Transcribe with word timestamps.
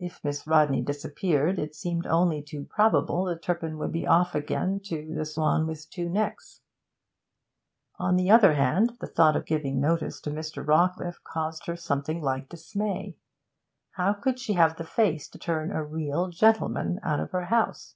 If 0.00 0.18
Miss 0.24 0.48
Rodney 0.48 0.82
disappeared, 0.82 1.60
it 1.60 1.76
seemed 1.76 2.08
only 2.08 2.42
too 2.42 2.64
probable 2.64 3.26
that 3.26 3.40
Turpin 3.40 3.78
would 3.78 3.92
be 3.92 4.04
off 4.04 4.34
again 4.34 4.80
to 4.86 5.14
'The 5.14 5.24
Swan 5.24 5.68
With 5.68 5.88
Two 5.90 6.08
Necks.' 6.08 6.60
On 7.96 8.16
the 8.16 8.32
other 8.32 8.54
hand, 8.54 8.96
the 8.98 9.06
thought 9.06 9.36
of 9.36 9.46
'giving 9.46 9.80
notice' 9.80 10.20
to 10.22 10.30
Mr. 10.32 10.66
Rawcliffe 10.66 11.22
caused 11.22 11.66
her 11.66 11.76
something 11.76 12.20
like 12.20 12.48
dismay; 12.48 13.14
how 13.92 14.12
could 14.12 14.40
she 14.40 14.54
have 14.54 14.74
the 14.76 14.82
face 14.82 15.28
to 15.28 15.38
turn 15.38 15.70
a 15.70 15.84
real 15.84 16.30
gentleman 16.30 16.98
out 17.04 17.20
of 17.20 17.30
her 17.30 17.44
house? 17.44 17.94